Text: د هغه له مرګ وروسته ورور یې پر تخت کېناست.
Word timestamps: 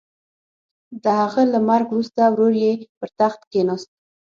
د 1.03 1.05
هغه 1.19 1.43
له 1.53 1.59
مرګ 1.69 1.87
وروسته 1.91 2.21
ورور 2.31 2.53
یې 2.63 2.71
پر 2.99 3.09
تخت 3.19 3.41
کېناست. 3.51 3.89